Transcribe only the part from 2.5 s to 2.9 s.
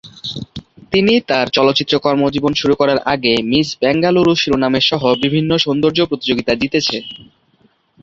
শুরু